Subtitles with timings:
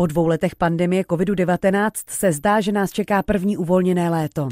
[0.00, 4.48] Po dvou letech pandemie COVID-19 se zdá, že nás čeká první uvolněné léto.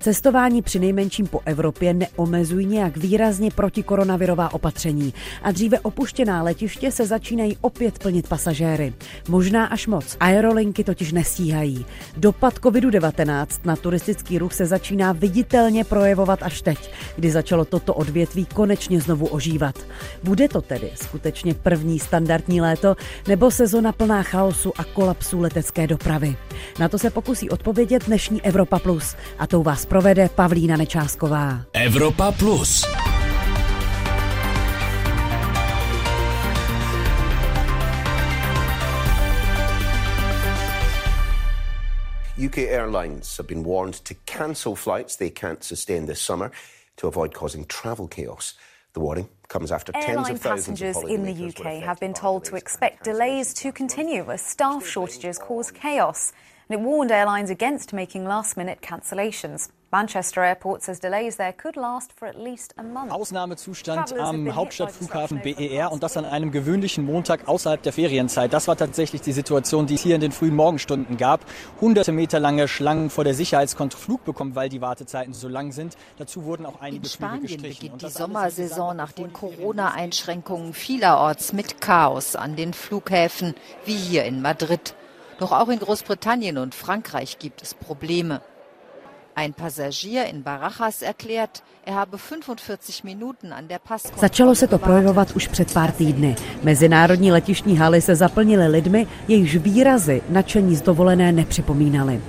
[0.00, 7.06] Cestování při nejmenším po Evropě neomezují nějak výrazně protikoronavirová opatření a dříve opuštěná letiště se
[7.06, 8.92] začínají opět plnit pasažéry.
[9.28, 10.16] Možná až moc.
[10.20, 11.86] Aerolinky totiž nestíhají.
[12.16, 18.46] Dopad COVID-19 na turistický ruch se začíná viditelně projevovat až teď, kdy začalo toto odvětví
[18.54, 19.78] konečně znovu ožívat.
[20.22, 22.96] Bude to tedy skutečně první standardní léto
[23.28, 26.36] nebo sezona plná chaosu a kolapsu letecké dopravy?
[26.78, 31.60] Na to se pokusí odpovědět dnešní Evropa Plus a tou vás provede Pavlína Nečásková.
[31.72, 32.84] Evropa Plus.
[42.46, 46.50] UK airlines have been warned to cancel flights they can't sustain this summer
[46.96, 48.54] to avoid causing travel chaos.
[48.94, 52.56] The warning comes after Airline tens of passengers in the UK have been told to
[52.56, 56.32] expect delays to continue as staff shortages cause chaos.
[56.70, 59.70] And it warned airlines against making last minute cancellations.
[59.90, 63.10] Manchester Airport says delays there could last for at least a month.
[63.10, 68.52] Ausnahmezustand am Hauptstadtflughafen BER und das an einem gewöhnlichen Montag außerhalb der Ferienzeit.
[68.52, 71.40] Das war tatsächlich die Situation, die es hier in den frühen Morgenstunden gab.
[71.80, 75.96] Hunderte Meter lange Schlangen vor der Sicherheitskontrolle Flug bekommen, weil die Wartezeiten so lang sind.
[76.18, 77.80] Dazu wurden auch einige in Spanien Flüge gestrichen.
[77.94, 84.40] beginnt die Sommersaison nach den Corona-Einschränkungen vielerorts mit Chaos an den Flughäfen, wie hier in
[84.40, 84.94] Madrid.
[85.40, 88.42] Doch auch in Großbritannien und Frankreich gibt es Probleme.
[89.34, 94.78] Ein Passagier in Barajas erklärt, er habe 45 Minuten an der Passkontrolle Začalo se to
[94.78, 96.36] projevovat už před pár týdny.
[96.62, 102.20] Mezinárodní letišní haly se zaplnily lidmi, jejichž výrazy nadšení z dovolené nepřipomínaly.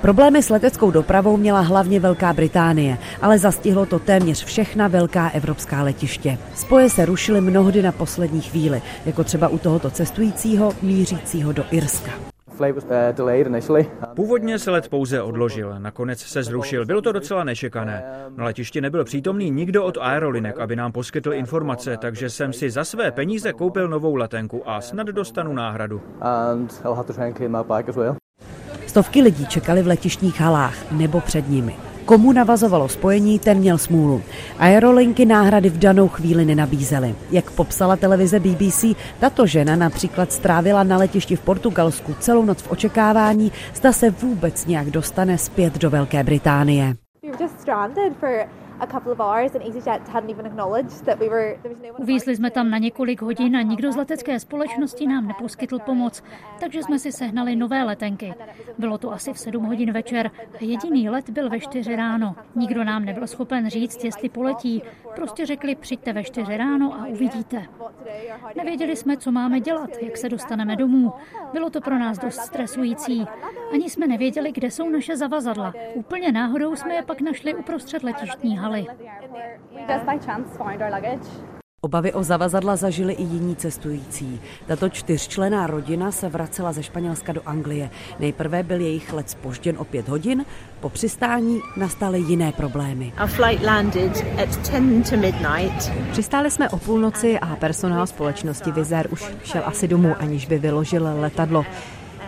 [0.00, 5.82] Problémy s leteckou dopravou měla hlavně Velká Británie, ale zastihlo to téměř všechna velká evropská
[5.82, 6.38] letiště.
[6.54, 12.37] Spoje se rušily mnohdy na poslední chvíli, jako třeba u tohoto cestujícího mířícího do Irska.
[14.16, 16.86] Původně se let pouze odložil, nakonec se zrušil.
[16.86, 18.04] Bylo to docela nečekané.
[18.36, 22.84] Na letišti nebyl přítomný nikdo od aerolinek, aby nám poskytl informace, takže jsem si za
[22.84, 26.00] své peníze koupil novou letenku a snad dostanu náhradu.
[28.86, 31.87] Stovky lidí čekali v letištních halách nebo před nimi.
[32.08, 34.22] Komu navazovalo spojení, ten měl smůlu.
[34.58, 37.14] Aerolinky náhrady v danou chvíli nenabízely.
[37.30, 38.84] Jak popsala televize BBC,
[39.20, 44.66] tato žena například strávila na letišti v Portugalsku celou noc v očekávání, zda se vůbec
[44.66, 46.94] nějak dostane zpět do Velké Británie.
[51.98, 56.22] Uvízli jsme tam na několik hodin a nikdo z letecké společnosti nám neposkytl pomoc,
[56.60, 58.34] takže jsme si sehnali nové letenky.
[58.78, 62.36] Bylo to asi v 7 hodin večer a jediný let byl ve 4 ráno.
[62.54, 64.82] Nikdo nám nebyl schopen říct, jestli poletí.
[65.16, 67.66] Prostě řekli, přijďte ve 4 ráno a uvidíte.
[68.56, 71.12] Nevěděli jsme, co máme dělat, jak se dostaneme domů.
[71.52, 73.26] Bylo to pro nás dost stresující.
[73.72, 75.72] Ani jsme nevěděli, kde jsou naše zavazadla.
[75.94, 78.67] Úplně náhodou jsme je pak našli uprostřed letištní haly.
[81.80, 84.40] Obavy o zavazadla zažili i jiní cestující.
[84.66, 87.90] Tato čtyřčlená rodina se vracela ze Španělska do Anglie.
[88.18, 90.44] Nejprve byl jejich let spožděn o pět hodin,
[90.80, 93.12] po přistání nastaly jiné problémy.
[96.12, 101.08] Přistáli jsme o půlnoci a personál společnosti Vizer už šel asi domů, aniž by vyložil
[101.20, 101.64] letadlo.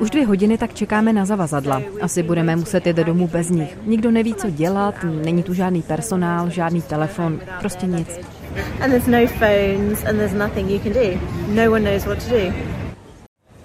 [0.01, 1.83] Už dvě hodiny tak čekáme na zavazadla.
[2.01, 3.79] Asi budeme muset jít domů bez nich.
[3.87, 4.95] Nikdo neví, co dělat,
[5.25, 8.21] není tu žádný personál, žádný telefon, prostě nic.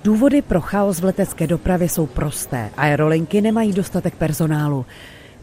[0.03, 2.69] Důvody pro chaos v letecké dopravě jsou prosté.
[2.77, 4.85] Aerolinky nemají dostatek personálu.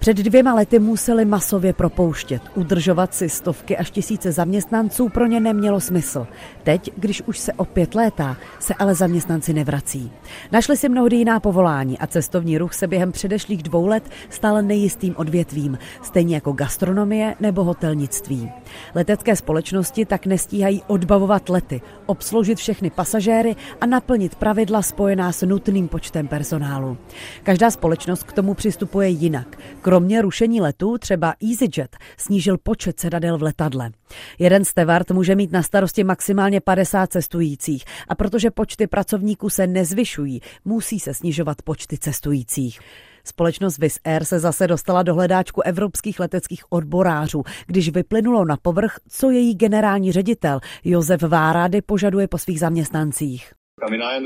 [0.02, 2.42] Před dvěma lety museli masově propouštět.
[2.54, 6.26] Udržovat si stovky až tisíce zaměstnanců pro ně nemělo smysl.
[6.62, 10.12] Teď, když už se opět létá, se ale zaměstnanci nevrací.
[10.52, 15.14] Našli si mnohdy jiná povolání a cestovní ruch se během předešlých dvou let stal nejistým
[15.16, 18.52] odvětvím, stejně jako gastronomie nebo hotelnictví.
[18.94, 25.88] Letecké společnosti tak nestíhají odbavovat lety, obsloužit všechny pasažéry a naplnit pravidla spojená s nutným
[25.88, 26.96] počtem personálu.
[27.42, 29.58] Každá společnost k tomu přistupuje jinak.
[29.92, 33.90] Kromě rušení letů třeba EasyJet snížil počet sedadel v letadle.
[34.38, 40.40] Jeden steward může mít na starosti maximálně 50 cestujících a protože počty pracovníků se nezvyšují,
[40.64, 42.80] musí se snižovat počty cestujících.
[43.24, 48.96] Společnost Wizz Air se zase dostala do hledáčku evropských leteckých odborářů, když vyplynulo na povrch,
[49.08, 53.52] co její generální ředitel Josef Várády požaduje po svých zaměstnancích.
[53.82, 54.20] I mean, I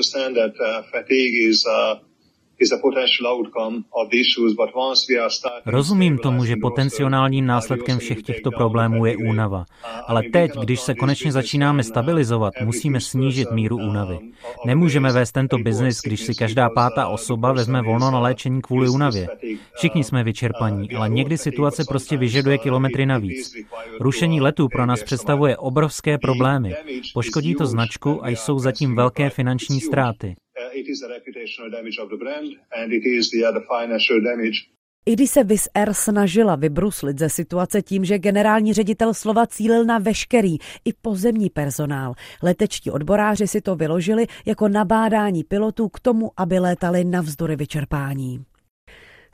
[2.61, 9.17] understand that uh, fatigue is uh, Rozumím tomu, že potenciálním následkem všech těchto problémů je
[9.17, 9.65] únava.
[10.07, 14.19] Ale teď, když se konečně začínáme stabilizovat, musíme snížit míru únavy.
[14.67, 19.29] Nemůžeme vést tento biznis, když si každá pátá osoba vezme volno na léčení kvůli únavě.
[19.77, 23.53] Všichni jsme vyčerpaní, ale někdy situace prostě vyžaduje kilometry navíc.
[24.01, 26.75] Rušení letů pro nás představuje obrovské problémy.
[27.15, 30.37] Poškodí to značku a jsou zatím velké finanční ztráty.
[35.07, 39.85] I když se Wizz Air snažila vybruslit ze situace tím, že generální ředitel slova cílil
[39.85, 46.31] na veškerý i pozemní personál, letečtí odboráři si to vyložili jako nabádání pilotů k tomu,
[46.37, 48.45] aby létali navzdory vyčerpání.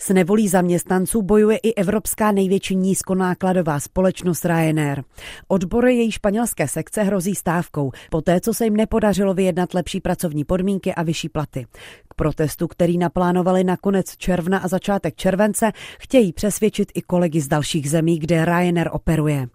[0.02, 5.02] S nevolí zaměstnanců bojuje i evropská největší nízkonákladová společnost Ryanair.
[5.49, 10.94] Odbory její španělské sekce hrozí stávkou, poté co se jim nepodařilo vyjednat lepší pracovní podmínky
[10.94, 11.66] a vyšší platy.
[12.08, 17.49] K protestu, který naplánovali na konec června a začátek července, chtějí přesvědčit i kolegy z
[17.49, 19.49] dalších zemí, kde Ryanair operuje.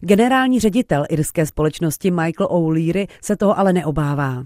[0.00, 4.44] Generální ředitel irské společnosti Michael O'Leary se toho ale neobává.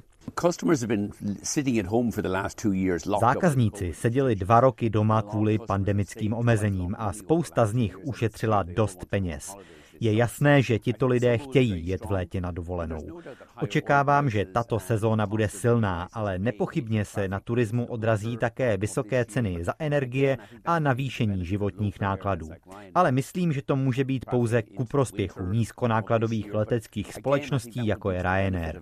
[3.20, 9.56] Zákazníci seděli dva roky doma kvůli pandemickým omezením a spousta z nich ušetřila dost peněz.
[10.00, 13.20] Je jasné, že tito lidé chtějí jet v létě na dovolenou.
[13.62, 19.64] Očekávám, že tato sezóna bude silná, ale nepochybně se na turismu odrazí také vysoké ceny
[19.64, 22.48] za energie a navýšení životních nákladů.
[22.94, 28.80] Ale myslím, že to může být pouze ku prospěchu nízkonákladových leteckých společností, jako je Ryanair.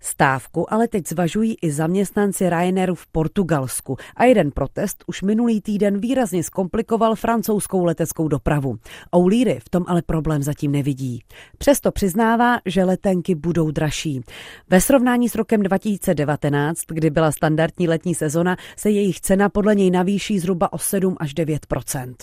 [0.00, 6.00] Stávku ale teď zvažují i zaměstnanci Ryanairu v Portugalsku a jeden protest už minulý týden
[6.00, 8.78] výrazně zkomplikoval francouzskou leteckou dopravu.
[9.36, 11.22] O'Leary v tom ale problém zatím nevidí.
[11.58, 14.20] Přesto přiznává, že letenky budou dražší.
[14.70, 19.90] Ve srovnání s rokem 2019, kdy byla standardní letní sezona, se jejich cena podle něj
[19.90, 22.14] navýší zhruba o 7 až 9%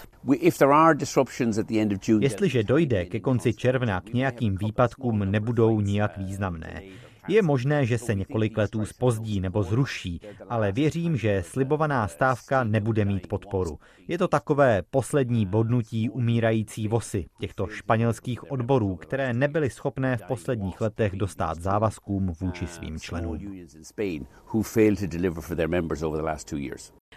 [2.23, 6.81] Jestliže dojde ke konci června k nějakým výpadkům, nebudou nijak významné.
[7.27, 13.05] Je možné, že se několik letů spozdí nebo zruší, ale věřím, že slibovaná stávka nebude
[13.05, 13.79] mít podporu.
[14.07, 20.81] Je to takové poslední bodnutí umírající vosy těchto španělských odborů, které nebyly schopné v posledních
[20.81, 23.39] letech dostat závazkům vůči svým členům.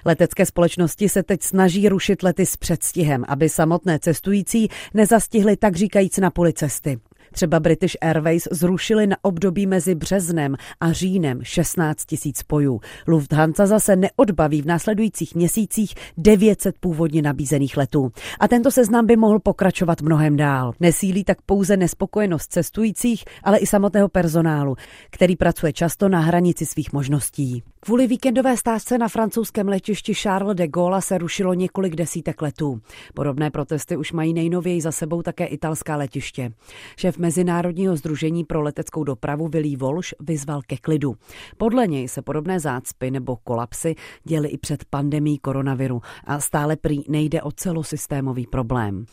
[0.04, 6.18] Letecké společnosti se teď snaží rušit lety s předstihem, aby samotné cestující nezastihli tak říkajíc
[6.18, 6.98] na poli cesty.
[7.36, 12.80] Třeba British Airways zrušili na období mezi březnem a říjnem 16 tisíc spojů.
[13.08, 18.12] Lufthansa zase neodbaví v následujících měsících 900 původně nabízených letů.
[18.40, 20.72] A tento seznam by mohl pokračovat mnohem dál.
[20.80, 24.76] Nesílí tak pouze nespokojenost cestujících, ale i samotného personálu,
[25.10, 27.62] který pracuje často na hranici svých možností.
[27.80, 32.80] Kvůli víkendové stázce na francouzském letišti Charles de Gaulle se rušilo několik desítek letů.
[33.14, 36.52] Podobné protesty už mají nejnověji za sebou také italská letiště.
[36.96, 41.14] Šéf Mezinárodního združení pro leteckou dopravu Willy Volš vyzval ke klidu.
[41.56, 43.94] Podle něj se podobné zácpy nebo kolapsy
[44.24, 49.06] děly i před pandemí koronaviru a stále prý nejde o celosystémový problém.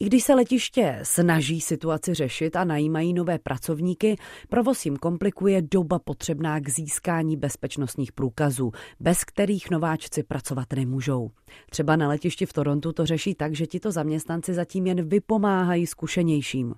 [0.00, 4.16] I když se letiště snaží situaci řešit a najímají nové pracovníky,
[4.48, 11.30] provoz jim komplikuje doba potřebná k získání bezpečnostních průkazů, bez kterých nováčci pracovat nemůžou.
[11.70, 16.74] Třeba na letišti v Torontu to řeší tak, že tito zaměstnanci zatím jen vypomáhají zkušenějším.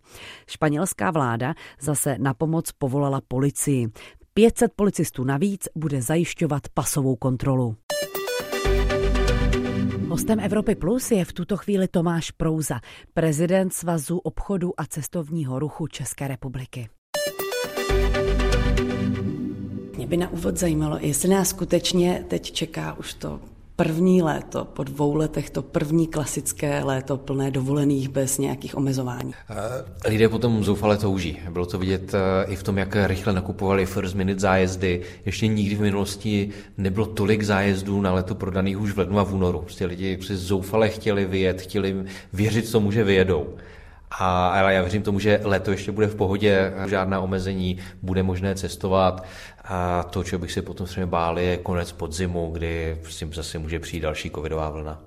[0.47, 3.89] Španělská vláda zase na pomoc povolala policii.
[4.35, 7.77] 500 policistů navíc bude zajišťovat pasovou kontrolu.
[10.19, 12.81] Hostem Evropy Plus je v tuto chvíli Tomáš Prouza,
[13.15, 16.89] prezident Svazu obchodu a cestovního ruchu České republiky.
[19.97, 23.41] Mě by na úvod zajímalo, jestli nás skutečně teď čeká už to
[23.83, 29.35] první léto, po dvou letech to první klasické léto plné dovolených bez nějakých omezování.
[29.51, 31.39] Eh, lidé potom zoufale touží.
[31.51, 35.03] Bylo to vidět eh, i v tom, jak rychle nakupovali first minute zájezdy.
[35.27, 39.35] Ještě nikdy v minulosti nebylo tolik zájezdů na leto prodaných už v lednu a v
[39.35, 39.59] únoru.
[39.61, 43.47] Prostě lidi si zoufale chtěli vyjet, chtěli věřit tomu, že vyjedou.
[44.11, 48.55] A, ale já věřím tomu, že leto ještě bude v pohodě, žádná omezení, bude možné
[48.55, 49.25] cestovat.
[49.65, 53.79] A to, čeho bych si potom třeba báli, je konec podzimu, kdy prostě zase může
[53.79, 55.03] přijít další covidová vlna.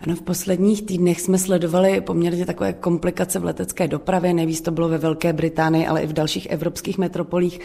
[0.00, 4.34] Ano, v posledních týdnech jsme sledovali poměrně takové komplikace v letecké dopravě.
[4.34, 7.60] Nejvíc to bylo ve Velké Británii, ale i v dalších evropských metropolích.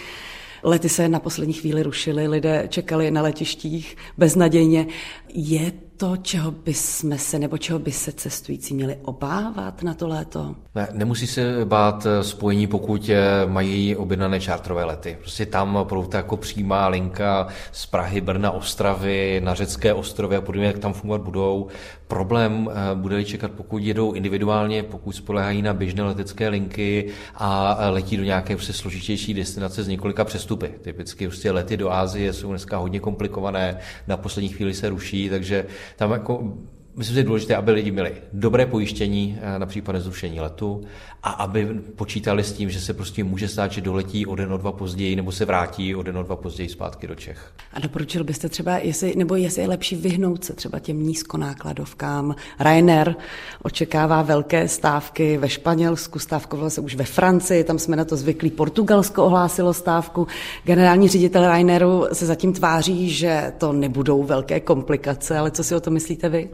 [0.63, 4.87] Lety se na poslední chvíli rušily, lidé čekali na letištích beznadějně.
[5.33, 10.07] Je to, čeho by jsme se nebo čeho by se cestující měli obávat na to
[10.07, 10.55] léto?
[10.75, 15.17] Ne, nemusí se bát eh, spojení, pokud eh, mají objednané čártrové lety.
[15.19, 20.67] Prostě tam to jako přímá linka z Prahy, Brna, Ostravy, na řecké ostrovy a podobně,
[20.67, 21.67] jak tam fungovat budou.
[22.07, 28.17] Problém eh, bude čekat, pokud jedou individuálně, pokud spolehají na běžné letecké linky a letí
[28.17, 30.67] do nějaké prostě složitější destinace z několika přestupy.
[30.81, 33.77] Typicky prostě lety do Ázie jsou dneska hodně komplikované,
[34.07, 36.53] na poslední chvíli se ruší, takže tam jako
[36.97, 40.83] Myslím, že je důležité, aby lidi měli dobré pojištění eh, na případ zrušení letu
[41.27, 44.57] a aby počítali s tím, že se prostě může stát, že doletí o den, o
[44.57, 47.51] dva později nebo se vrátí o den, o dva později zpátky do Čech.
[47.73, 52.35] A doporučil byste třeba, jestli, nebo jestli je lepší vyhnout se třeba těm nízkonákladovkám.
[52.59, 53.15] Ryanair
[53.63, 58.49] očekává velké stávky ve Španělsku, stávkoval se už ve Francii, tam jsme na to zvyklí.
[58.49, 60.27] Portugalsko ohlásilo stávku.
[60.63, 65.79] Generální ředitel Ryanairu se zatím tváří, že to nebudou velké komplikace, ale co si o
[65.79, 66.49] to myslíte vy?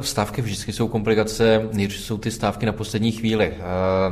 [0.00, 3.54] Stávky vždycky jsou komplikace, jsou ty stávky na poslední chvíli.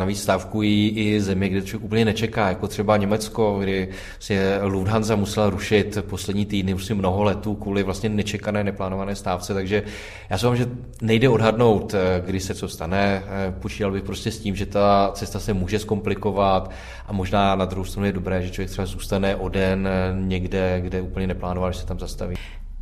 [0.06, 5.50] Navíc stávkují i země, kde člověk úplně nečeká, jako třeba Německo, kdy si Lufthansa musela
[5.50, 9.82] rušit poslední týdny už si mnoho letů kvůli vlastně nečekané, neplánované stávce, takže
[10.30, 10.66] já jsem že
[11.02, 11.94] nejde odhadnout,
[12.26, 13.22] kdy se co stane.
[13.60, 16.70] Počítal bych prostě s tím, že ta cesta se může zkomplikovat
[17.06, 21.00] a možná na druhou stranu je dobré, že člověk třeba zůstane o den někde, kde
[21.00, 22.36] úplně neplánoval, že se tam zastaví.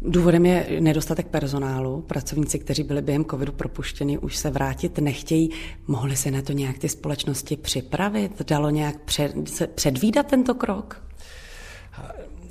[0.06, 2.00] Důvodem je nedostatek personálu.
[2.00, 5.50] Pracovníci, kteří byli během covidu propuštěni, už se vrátit nechtějí.
[5.86, 8.42] Mohli se na to nějak ty společnosti připravit?
[8.46, 9.34] Dalo nějak před,
[9.74, 11.04] předvídat tento krok?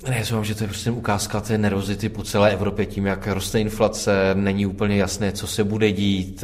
[0.10, 3.60] Ne, já že to je prostě ukázka té nervozity po celé Evropě tím, jak roste
[3.60, 6.44] inflace, není úplně jasné, co se bude dít,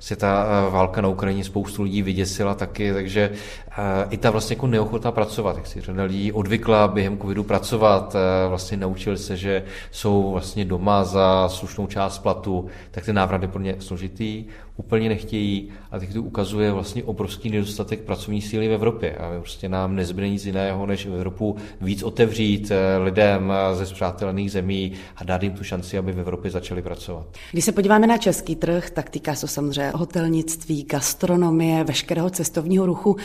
[0.00, 3.65] se ta eh, válka na Ukrajině spoustu lidí vyděsila taky, takže eh,
[4.10, 8.48] i ta vlastně jako neochota pracovat, jak si řada lidí odvykla během covidu pracovat, eh,
[8.48, 13.48] vlastně naučili se, že jsou vlastně doma za slušnou část platu, tak ten návrat je
[13.48, 14.44] pro ně složitý
[14.76, 19.16] úplně nechtějí a teď to ukazuje vlastně obrovský nedostatek pracovní síly v Evropě.
[19.16, 24.92] A prostě nám nezbyde nic jiného, než Evropu víc otevřít eh, lidem ze zpřátelených zemí
[25.16, 27.26] a dát jim tu šanci, aby v Evropě začali pracovat.
[27.52, 33.16] Když se podíváme na český trh, tak týká se samozřejmě hotelnictví, gastronomie, veškerého cestovního ruchu.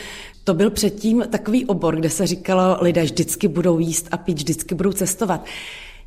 [0.43, 4.75] To byl předtím takový obor, kde se říkalo, lidé vždycky budou jíst a pít, vždycky
[4.75, 5.45] budou cestovat.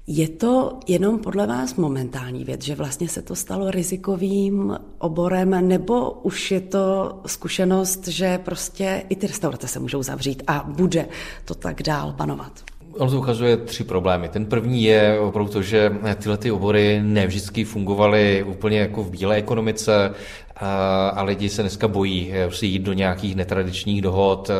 [0.06, 6.10] Je to jenom podle vás momentální věc, že vlastně se to stalo rizikovým oborem, nebo
[6.10, 11.08] už je to zkušenost, že prostě i ty restaurace se můžou zavřít a bude
[11.44, 12.74] to tak dál panovat?
[12.98, 14.28] On to ukazuje tři problémy.
[14.28, 19.36] Ten první je opravdu to, že tyhle ty obory nevždycky fungovaly úplně jako v bílé
[19.36, 20.14] ekonomice
[20.56, 24.50] a, a lidi se dneska bojí si prostě jít do nějakých netradičních dohod,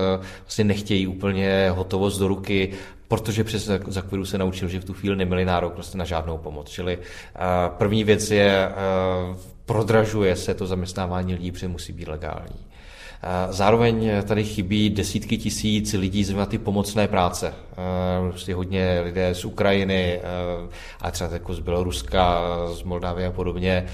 [0.40, 2.70] vlastně nechtějí úplně hotovost do ruky
[3.08, 6.38] protože přes za covidu se naučil, že v tu chvíli neměli nárok prostě na žádnou
[6.38, 6.70] pomoc.
[6.70, 6.98] Čili
[7.68, 8.68] první věc je,
[9.66, 12.73] prodražuje se to zaměstnávání lidí, protože musí být legální.
[13.50, 17.54] Zároveň tady chybí desítky tisíc lidí z ty pomocné práce.
[18.28, 20.20] Prostě hodně lidé z Ukrajiny,
[21.00, 22.40] a třeba jako z Běloruska,
[22.74, 23.86] z Moldávie a podobně.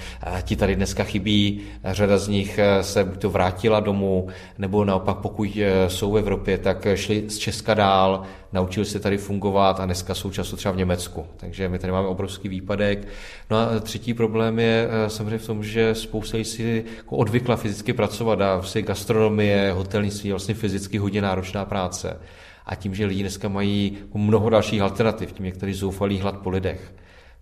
[0.42, 5.58] Ti tady dneska chybí, řada z nich se buď to vrátila domů, nebo naopak pokud
[5.88, 8.22] jsou v Evropě, tak šli z Česka dál,
[8.52, 11.26] naučili se tady fungovat a dneska jsou často třeba v Německu.
[11.37, 13.08] Takže my tady máme obrovský výpadek.
[13.50, 17.92] No a třetí problém je samozřejmě v tom, že spousta lidí si jako odvykla fyzicky
[17.92, 22.21] pracovat a vlastně gastronomie, hotelnictví je vlastně fyzicky hodně náročná práce.
[22.67, 26.95] A tím, že lidi dneska mají mnoho dalších alternativ, tím, tady zoufalý hlad po lidech,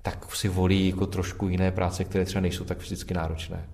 [0.02, 3.64] tak si volí jako trošku jiné práce, které třeba nejsou tak fyzicky náročné.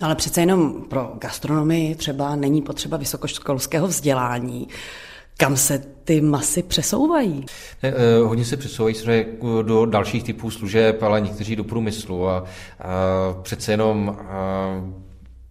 [0.00, 4.68] Ale přece jenom pro gastronomii třeba není potřeba vysokoškolského vzdělání.
[5.36, 7.46] Kam se ty masy přesouvají?
[7.82, 8.94] Ne, eh, hodně se přesouvají
[9.62, 12.28] do dalších typů služeb, ale někteří do průmyslu.
[12.28, 12.44] A, a
[13.42, 15.05] přece jenom a,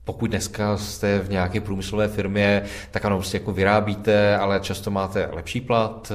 [0.06, 5.30] pokud dneska jste v nějaké průmyslové firmě, tak ano, prostě jako vyrábíte, ale často máte
[5.34, 6.12] lepší plat.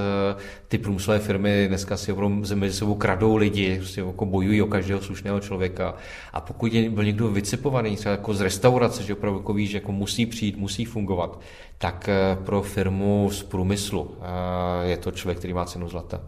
[0.69, 5.01] Ty průmyslové firmy dneska si opravdu mezi sebou kradou lidi, prostě jako bojují o každého
[5.01, 5.95] slušného člověka.
[6.33, 9.77] A pokud je byl někdo vycepovaný, třeba jako z restaurace, že opravdu jako ví, že
[9.77, 11.41] jako musí přijít, musí fungovat,
[11.79, 16.21] tak eh, pro firmu z průmyslu eh, je to člověk, který má cenu zlata.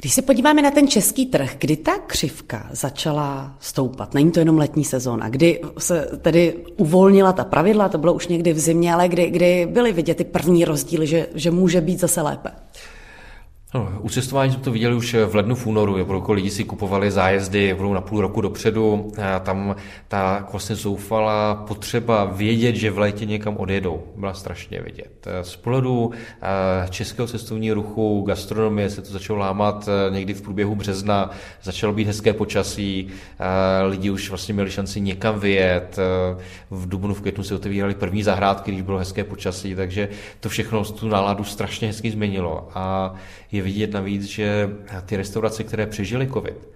[0.00, 4.58] Když se podíváme na ten český trh, kdy ta křivka začala stoupat, není to jenom
[4.58, 9.08] letní sezóna, kdy se tedy uvolnila ta pravidla, to bylo už někdy v zimě, ale
[9.08, 12.50] kdy, kdy byly vidět ty první rozdíly, že, že může být zase lépe?
[13.74, 17.10] No, u cestování jsme to viděli už v lednu, v únoru, jako lidi si kupovali
[17.10, 19.12] zájezdy budou na půl roku dopředu.
[19.34, 19.76] A tam
[20.08, 25.26] ta vlastně zoufala potřeba vědět, že v létě někam odjedou, byla strašně vidět.
[25.42, 26.12] Z pohledu
[26.90, 31.30] českého cestovního ruchu, gastronomie se to začalo lámat někdy v průběhu března,
[31.62, 33.08] začalo být hezké počasí,
[33.82, 35.98] lidi už vlastně měli šanci někam vyjet.
[36.70, 40.08] V dubnu, v květnu se otevíraly první zahrádky, když bylo hezké počasí, takže
[40.40, 42.68] to všechno tu náladu strašně hezky změnilo.
[42.74, 43.14] A
[43.52, 44.70] je vidět navíc, že
[45.06, 46.68] ty restaurace, které přežily covid,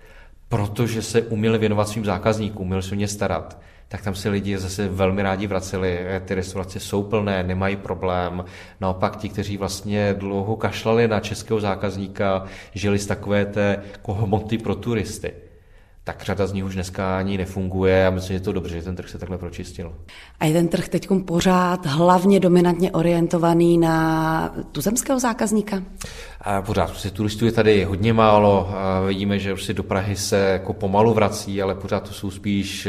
[0.49, 4.59] protože se uměli věnovat svým zákazníkům, uměli se o ně starat, tak tam se lidi
[4.59, 5.99] zase velmi rádi vraceli.
[6.25, 8.45] Ty restaurace jsou plné, nemají problém.
[8.81, 14.75] Naopak ti, kteří vlastně dlouho kašlali na českého zákazníka, žili z takové té hmoty pro
[14.75, 15.33] turisty,
[16.07, 18.83] tak řada z nich už dneska ani nefunguje a myslím, že je to dobře, že
[18.83, 19.95] ten trh se takhle pročistil.
[20.41, 25.83] A je ten trh teď pořád hlavně dominantně orientovaný na tuzemského zákazníka?
[26.41, 28.71] A pořád prostě turistů je tady hodně málo.
[28.75, 32.89] A vidíme, že prostě do Prahy se jako pomalu vrací, ale pořád to jsou spíš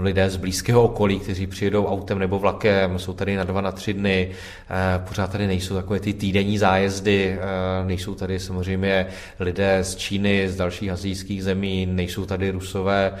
[0.00, 3.94] lidé z blízkého okolí, kteří přijedou autem nebo vlakem, jsou tady na dva, na tři
[3.94, 9.06] dny, eh, pořád tady nejsou takové ty týdenní zájezdy, eh, nejsou tady samozřejmě
[9.40, 13.12] lidé z Číny, z dalších azijských zemí, nejsou tady rusové,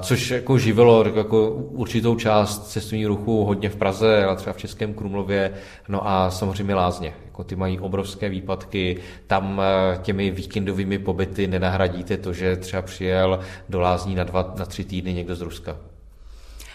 [0.00, 4.94] což jako živilo jako určitou část cestovního ruchu hodně v Praze, ale třeba v Českém
[4.94, 5.52] Krumlově,
[5.88, 7.14] no a samozřejmě Lázně.
[7.24, 9.62] Jako ty mají obrovské výpadky, tam
[10.02, 15.12] těmi víkendovými pobyty nenahradíte to, že třeba přijel do Lázní na dva, na tři týdny
[15.12, 15.76] někdo z Ruska.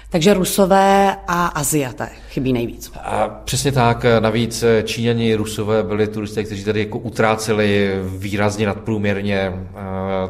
[0.10, 2.92] Takže Rusové a Aziaté chybí nejvíc.
[3.04, 4.06] A přesně tak.
[4.20, 9.68] Navíc Číňani, Rusové byli turisté, kteří tady jako utráceli výrazně nadprůměrně.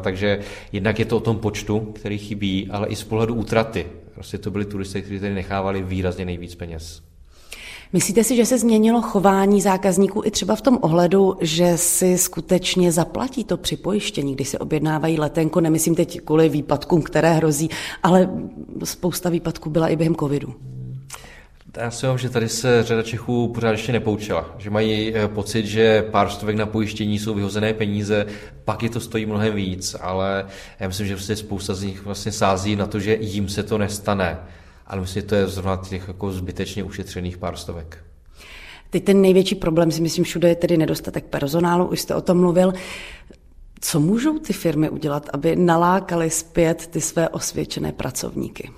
[0.00, 0.38] Takže
[0.72, 3.86] jednak je to o tom počtu, který chybí, ale i z pohledu útraty.
[4.14, 7.07] Prostě to byli turisté, kteří tady nechávali výrazně nejvíc peněz.
[7.92, 12.92] Myslíte si, že se změnilo chování zákazníků i třeba v tom ohledu, že si skutečně
[12.92, 15.60] zaplatí to připojištění, když se objednávají letenku?
[15.60, 17.70] Nemyslím teď kvůli výpadkům, které hrozí,
[18.02, 18.30] ale
[18.84, 20.54] spousta výpadků byla i během covidu.
[21.76, 25.66] Já si myslím, že tady se řada Čechů pořád ještě nepoučila, že mají eh, pocit,
[25.66, 28.26] že pár stovek na pojištění jsou vyhozené peníze,
[28.64, 30.46] pak je to stojí mnohem víc, ale
[30.80, 33.78] já myslím, že vlastně spousta z nich vlastně sází na to, že jim se to
[33.78, 34.38] nestane
[34.88, 38.04] ale myslím, že to je zrovna těch jako zbytečně ušetřených pár stovek.
[38.90, 42.40] Teď ten největší problém si myslím všude je tedy nedostatek personálu, už jste o tom
[42.40, 42.72] mluvil.
[43.80, 48.70] Co můžou ty firmy udělat, aby nalákali zpět ty své osvědčené pracovníky?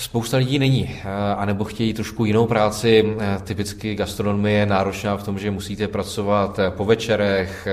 [0.00, 3.16] Spousta lidí není, eh, anebo chtějí trošku jinou práci.
[3.20, 7.68] Eh, typicky gastronomie je náročná v tom, že musíte pracovat eh, po večerech,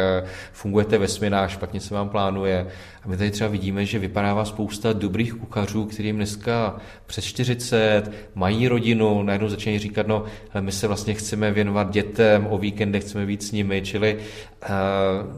[0.51, 2.67] fungujete ve směnách, špatně se vám plánuje.
[3.03, 6.75] A my tady třeba vidíme, že vypadává spousta dobrých kuchařů, kterým dneska
[7.05, 10.23] přes 40, mají rodinu, najednou začínají říkat, no
[10.59, 14.69] my se vlastně chceme věnovat dětem, o víkendech chceme být s nimi, čili uh,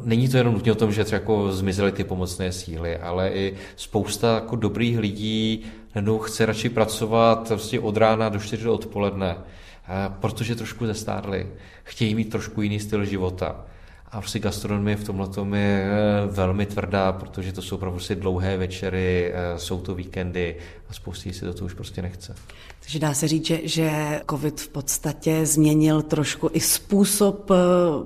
[0.08, 3.54] není to jenom nutně o tom, že třeba jako zmizely ty pomocné síly, ale i
[3.76, 9.36] spousta jako dobrých lidí najednou chce radši pracovat vlastně od rána do 4 do odpoledne,
[9.36, 11.48] uh, protože trošku zestárli,
[11.84, 13.66] chtějí mít trošku jiný styl života.
[14.14, 18.58] A prostě gastronomie v tomhle je eh, velmi tvrdá, protože to jsou opravdu prostě dlouhé
[18.58, 20.56] večery, eh, jsou to víkendy
[20.90, 22.36] a spoustě si do toho už prostě nechce.
[22.80, 27.56] Takže dá se říct, že, že COVID v podstatě změnil trošku i způsob eh,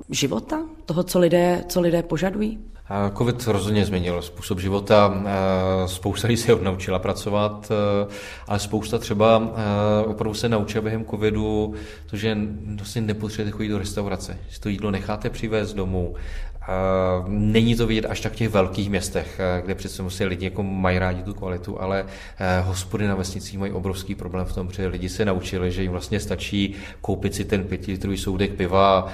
[0.10, 2.60] života, toho, co lidé, co lidé požadují?
[3.18, 5.24] COVID rozhodně změnil způsob života.
[5.86, 7.72] Spousta lidí se naučila pracovat,
[8.48, 9.42] ale spousta třeba
[10.06, 11.74] opravdu se naučila během COVIDu
[12.10, 12.38] to, že
[12.78, 14.38] vlastně nepotřebujete chodit do restaurace.
[14.50, 16.16] Že to jídlo necháte přivést domů.
[17.28, 21.00] Není to vidět až tak v těch velkých městech, kde přece musí lidi jako mají
[21.00, 22.06] rádi tu kvalitu, ale
[22.64, 26.20] hospody na vesnicích mají obrovský problém v tom, že lidi se naučili, že jim vlastně
[26.20, 29.08] stačí koupit si ten pětilitrový soudek piva,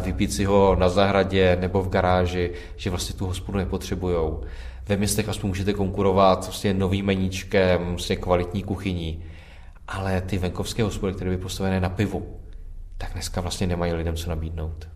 [0.00, 4.16] vypít si ho na zahradě nebo v garáži, že vlastně tu hospodu nepotřebují.
[4.88, 9.24] Ve městech aspoň můžete konkurovat vlastně novým meníčkem, vlastně kvalitní kuchyní,
[9.88, 12.36] ale ty venkovské hospody, které by postavené na pivu,
[12.98, 14.88] tak dneska vlastně nemají lidem co nabídnout.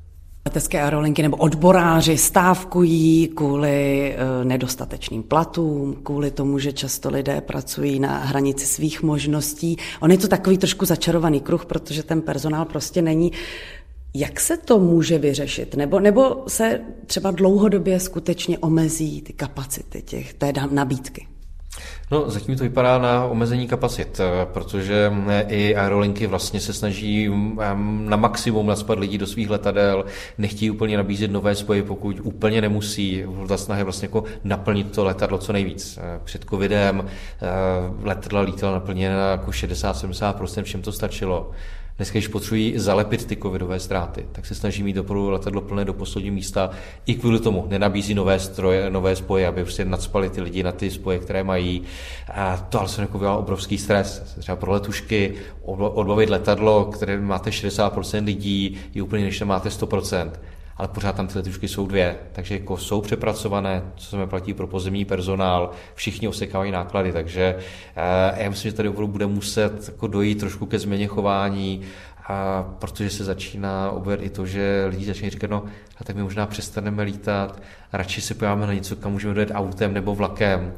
[0.46, 8.00] Letecké aerolinky nebo odboráři stávkují kvůli e, nedostatečným platům, kvůli tomu, že často lidé pracují
[8.00, 9.76] na hranici svých možností.
[10.00, 13.32] On je to takový trošku začarovaný kruh, protože ten personál prostě není.
[14.14, 15.74] Jak se to může vyřešit?
[15.74, 21.26] Nebo, nebo se třeba dlouhodobě skutečně omezí ty kapacity těch, té nabídky?
[22.10, 27.28] No, zatím to vypadá na omezení kapacit, eh, protože eh, i aerolinky vlastně se snaží
[27.28, 30.04] mm, na maximum naspat lidí do svých letadel,
[30.38, 33.24] nechtějí úplně nabízet nové spoje, pokud úplně nemusí.
[33.48, 35.98] Ta snaha je vlastně jako naplnit to letadlo co nejvíc.
[36.02, 37.04] Eh, před covidem
[38.02, 41.50] letadla lítala naplněna jako 60-70%, všem to stačilo.
[41.96, 45.94] Dneska, když potřebují zalepit ty covidové ztráty, tak se snaží mít opravdu letadlo plné do
[45.94, 46.70] posledního místa.
[47.06, 50.90] I kvůli tomu nenabízí nové stroje, nové spoje, aby prostě nadspali ty lidi na ty
[50.90, 51.82] spoje, které mají.
[52.34, 54.34] A to ale se jako obrovský stres.
[54.38, 60.30] Třeba pro letušky odbavit letadlo, které máte 60% lidí, je úplně než máte 100%
[60.76, 64.66] ale pořád tam ty letušky jsou dvě, takže jako jsou přepracované, co se platí pro
[64.66, 67.56] pozemní personál, všichni osekávají náklady, takže
[67.96, 71.82] eh, já myslím, že tady opravdu bude muset jako dojít trošku ke změně chování,
[72.28, 75.64] a protože se začíná objevit i to, že lidi začínají říkat, no
[76.00, 79.94] a tak my možná přestaneme lítat, radši se podíváme na něco, kam můžeme dojet autem
[79.94, 80.72] nebo vlakem.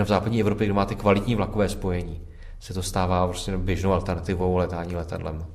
[0.00, 2.20] A v západní Evropě, kde máte kvalitní vlakové spojení,
[2.60, 5.46] se to stává prostě běžnou alternativou letání letadlem.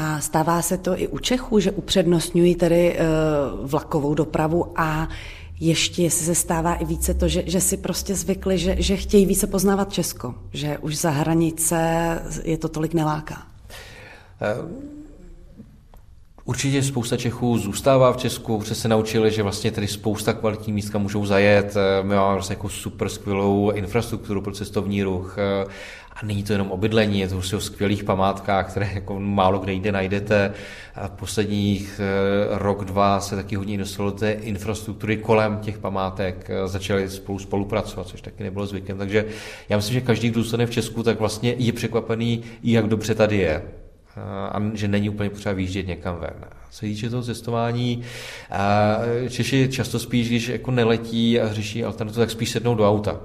[0.00, 5.08] A stává se to i u Čechů, že upřednostňují tedy uh, vlakovou dopravu a
[5.60, 9.26] ještě jestli se stává i více to, že, že si prostě zvykli, že, že chtějí
[9.26, 11.78] více poznávat Česko, že už za hranice
[12.44, 13.46] je to tolik neláká.
[14.62, 14.70] Uh...
[16.44, 20.94] Určitě spousta Čechů zůstává v Česku, protože se naučili, že vlastně tady spousta kvalitních míst
[20.94, 21.74] můžou zajet.
[22.02, 25.36] My máme vlastně jako super skvělou infrastrukturu pro cestovní ruch.
[26.22, 29.58] A není to jenom o bydlení, je to prostě o skvělých památkách, které jako málo
[29.58, 30.52] kde jde najdete.
[30.94, 36.50] A posledních eh, rok, dva se taky hodně dostalo do té infrastruktury kolem těch památek.
[36.50, 38.98] Eh, začali spolu spolupracovat, což taky nebylo zvykem.
[38.98, 39.24] Takže
[39.68, 43.36] já myslím, že každý, kdo zůstane v Česku, tak vlastně je překvapený, jak dobře tady
[43.36, 43.62] je
[44.52, 46.34] a že není úplně potřeba výjíždět někam ven.
[46.70, 48.02] Co se týče toho cestování,
[49.28, 53.20] Češi často spíš, když jako neletí a řeší alternativu, tak spíš sednou do auta.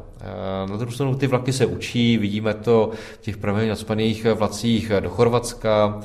[0.69, 5.10] Na druhou stranu ty vlaky se učí, vidíme to v těch pravidelně nadspaných vlacích do
[5.10, 6.01] Chorvatska.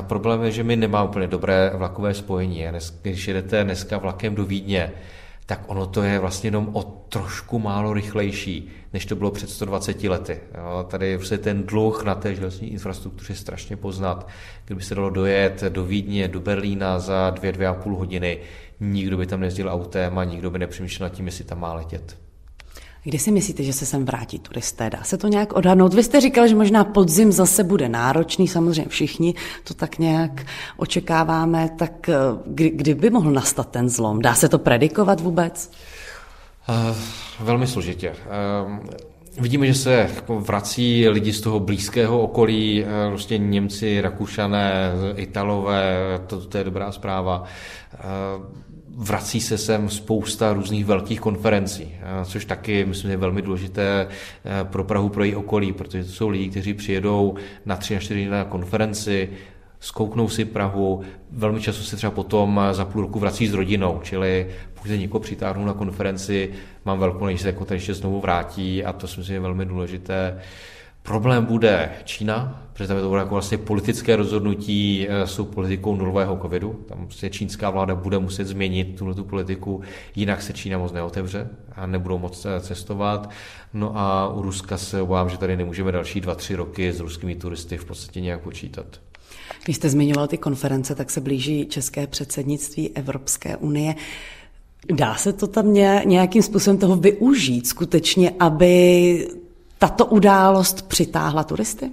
[0.00, 2.64] Problém je, že my nemáme úplně dobré vlakové spojení.
[3.02, 4.92] Když jedete dneska vlakem do Vídně,
[5.46, 10.04] tak ono to je vlastně jenom o trošku málo rychlejší, než to bylo před 120
[10.04, 10.40] lety.
[10.54, 14.28] Jo, tady je prostě ten dluh na té železniční infrastruktuře strašně poznat.
[14.64, 18.38] Kdyby se dalo dojet do Vídně, do Berlína za dvě, dvě a půl hodiny,
[18.80, 22.23] nikdo by tam nejezdil autem a nikdo by nepřemýšlel nad tím, jestli tam má letět.
[23.04, 24.90] Kdy si myslíte, že se sem vrátí turisté?
[24.90, 25.94] Dá se to nějak odhadnout?
[25.94, 31.70] Vy jste říkal, že možná podzim zase bude náročný, samozřejmě všichni to tak nějak očekáváme.
[31.78, 32.14] Tak eh,
[32.46, 34.22] kdy, kdy by mohl nastat ten zlom?
[34.22, 35.70] Dá se to predikovat vůbec?
[36.68, 36.96] Uh,
[37.46, 38.10] velmi složitě.
[38.66, 38.78] Uh,
[39.40, 46.40] Vidíme, že se jako vrací lidi z toho blízkého okolí, prostě Němci, Rakušané, Italové, to,
[46.40, 47.44] to je dobrá zpráva
[48.96, 54.84] vrací se sem spousta různých velkých konferencí, což taky, myslím, je velmi důležité eh, pro
[54.84, 57.34] Prahu, pro její okolí, protože to jsou lidi, kteří přijedou
[57.66, 59.28] na tři na čtyři na konferenci,
[59.80, 64.46] zkouknou si Prahu, velmi často se třeba potom za půl roku vrací s rodinou, čili
[64.74, 66.50] pokud se někoho přitáhnou na konferenci,
[66.84, 69.40] mám velkou naději, že se jako ten ještě znovu vrátí a to si myslím je
[69.40, 70.40] velmi důležité.
[71.06, 76.84] Problém bude Čína, protože to bude jako vlastně politické rozhodnutí eh, s politikou nulového covidu.
[76.88, 79.82] Tam prostě čínská vláda bude muset změnit tuhle tu politiku,
[80.16, 83.30] jinak se Čína moc neotevře a nebudou moc eh, cestovat.
[83.74, 87.34] No a u Ruska se obávám, že tady nemůžeme další dva, tři roky s ruskými
[87.34, 88.86] turisty v podstatě nějak počítat.
[89.64, 93.94] Když jste zmiňoval ty konference, tak se blíží české předsednictví Evropské unie.
[94.92, 99.43] Dá se to tam nějakým způsobem toho využít skutečně, aby
[99.78, 101.90] tato událost přitáhla turisty?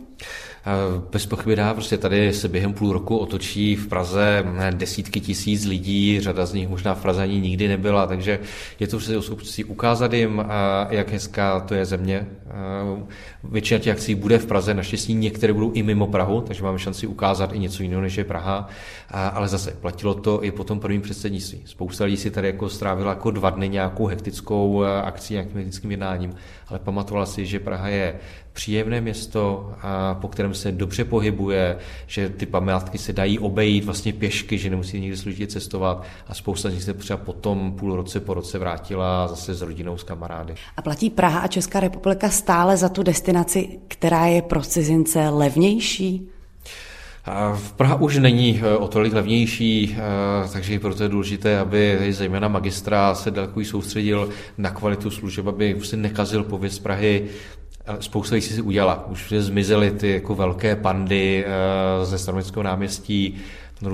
[1.12, 6.20] Bez pochyby dá, prostě tady se během půl roku otočí v Praze desítky tisíc lidí,
[6.20, 8.40] řada z nich možná v Praze ani nikdy nebyla, takže
[8.80, 9.00] je to
[9.36, 10.46] prostě ukázat jim,
[10.90, 12.28] jak hezká to je země.
[13.44, 17.08] Většina těch akcí bude v Praze, naštěstí některé budou i mimo Prahu, takže máme šanci
[17.08, 18.68] ukázat i něco jiného, než je Praha.
[19.10, 21.62] Ale zase platilo to i po tom prvním předsednictví.
[21.66, 26.34] Spousta lidí si tady jako strávila jako dva dny nějakou hektickou akcí, nějakým hektickým jednáním,
[26.68, 28.16] ale pamatovala si, že Praha je
[28.54, 34.14] příjemné město, a po kterém se dobře pohybuje, že ty památky se dají obejít vlastně
[34.14, 38.20] pěšky, že nemusí nikdy složitě cestovat a spousta z nich se třeba potom půl roce
[38.20, 40.56] po roce vrátila zase s rodinou, s kamarády.
[40.78, 46.30] A platí Praha a Česká republika stále za tu destinaci, která je pro cizince levnější?
[47.56, 52.48] V Praha už není eh, o tolik levnější, eh, takže proto je důležité, aby zejména
[52.48, 57.28] magistra se daleko soustředil na kvalitu služeb, aby si nekazil pověst Prahy
[58.00, 59.08] spousta věcí si udělala.
[59.08, 63.36] Už zmizely ty jako velké pandy eh, ze Staroměstského náměstí.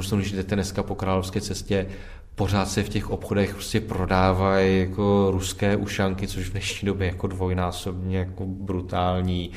[0.02, 1.88] Stranu, když jdete dneska po Královské cestě,
[2.36, 7.28] pořád se v těch obchodech prostě prodávají jako ruské ušanky, což v dnešní době jako
[7.28, 9.52] dvojnásobně jako brutální.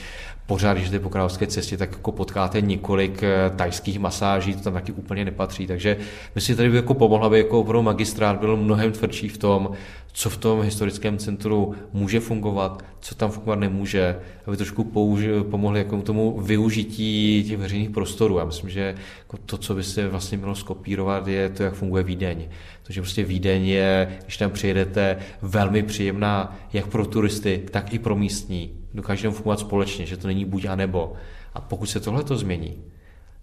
[0.47, 4.73] pořád, když jde po královské cestě, tak jako potkáte několik eh, tajských masáží, to tam
[4.73, 5.67] taky úplně nepatří.
[5.67, 5.97] Takže
[6.35, 9.71] myslím, že tady by jako pomohla, aby jako opravdu magistrát byl mnohem tvrdší v tom,
[10.13, 15.79] co v tom historickém centru může fungovat, co tam fungovat nemůže, aby trošku použi- pomohli
[15.79, 18.39] jako tomu využití těch veřejných prostorů.
[18.39, 22.03] Já myslím, že jako to, co by se vlastně mělo skopírovat, je to, jak funguje
[22.03, 22.49] Vídeň.
[22.83, 27.99] To, že prostě Vídeň je, když tam přijedete, velmi příjemná jak pro turisty, tak i
[27.99, 28.71] pro místní.
[28.95, 31.13] Dokáže tam fungovat společně, že to není buď a nebo.
[31.55, 32.79] A pokud se tohle to změní,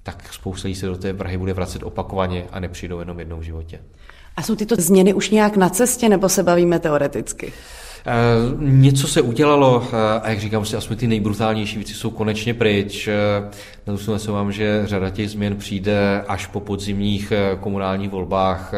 [0.08, 3.42] tak spousta lidí se do té Prahy bude vracet opakovaně a nepřijdou jenom jednou v
[3.42, 3.80] životě.
[4.36, 7.54] A jsou tyto změny už nějak na cestě, nebo se bavíme teoreticky?
[8.06, 8.12] Eh,
[8.60, 13.08] něco se udělalo eh, a jak říkám, aspoň ty nejbrutálnější věci jsou konečně pryč.
[13.08, 13.14] Eh,
[13.88, 18.74] na se vám, že řada těch změn přijde až po podzimních komunálních volbách.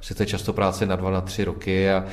[0.00, 2.04] Se to je často práce na dva, na tři roky a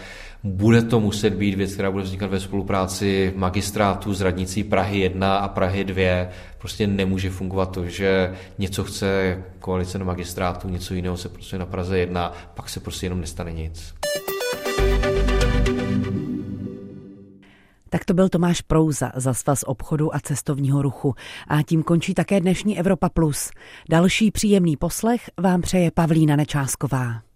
[0.44, 5.38] bude to muset být věc, která bude vznikat ve spolupráci magistrátu s radnicí Prahy 1
[5.38, 6.28] a Prahy 2.
[6.58, 11.66] Prostě nemůže fungovat to, že něco chce koalice na magistrátu, něco jiného se prostě na
[11.66, 13.94] Praze 1, pak se prostě jenom nestane nic.
[17.90, 21.16] Tak to byl Tomáš Prouza za Svaz obchodu a cestovního ruchu.
[21.48, 23.52] A tím končí také dnešní Evropa Plus.
[23.90, 27.31] Další příjemný poslech vám přeje Pavlína Nečásková.